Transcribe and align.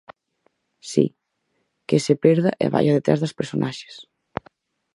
Si, 0.91 1.05
que 1.87 1.97
se 2.05 2.13
perda 2.23 2.51
e 2.63 2.65
vaia 2.73 2.95
detrás 2.97 3.21
das 3.21 3.37
personaxes. 3.39 3.95